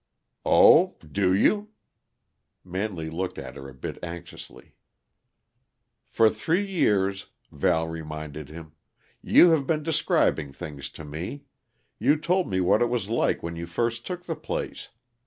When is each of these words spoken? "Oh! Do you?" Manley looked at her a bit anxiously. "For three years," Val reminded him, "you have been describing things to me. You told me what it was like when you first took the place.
"Oh! 0.47 0.95
Do 1.07 1.31
you?" 1.31 1.73
Manley 2.63 3.11
looked 3.11 3.37
at 3.37 3.55
her 3.55 3.69
a 3.69 3.73
bit 3.75 3.99
anxiously. 4.01 4.73
"For 6.07 6.27
three 6.27 6.65
years," 6.65 7.27
Val 7.51 7.87
reminded 7.87 8.49
him, 8.49 8.71
"you 9.21 9.51
have 9.51 9.67
been 9.67 9.83
describing 9.83 10.53
things 10.53 10.89
to 10.97 11.05
me. 11.05 11.43
You 11.99 12.17
told 12.17 12.49
me 12.49 12.59
what 12.59 12.81
it 12.81 12.89
was 12.89 13.09
like 13.09 13.43
when 13.43 13.55
you 13.55 13.67
first 13.67 14.03
took 14.03 14.23
the 14.25 14.35
place. 14.35 14.89